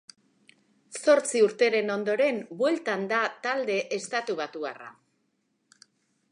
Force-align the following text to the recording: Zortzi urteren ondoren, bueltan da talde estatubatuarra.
Zortzi 0.99 1.41
urteren 1.47 1.93
ondoren, 1.97 2.41
bueltan 2.63 3.05
da 3.13 3.21
talde 3.47 3.77
estatubatuarra. 4.01 4.93